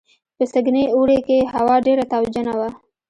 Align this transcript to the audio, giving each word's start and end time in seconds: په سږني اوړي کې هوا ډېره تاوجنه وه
په 0.37 0.43
سږني 0.51 0.83
اوړي 0.95 1.19
کې 1.27 1.37
هوا 1.55 1.75
ډېره 1.85 2.03
تاوجنه 2.11 2.53
وه 2.59 2.69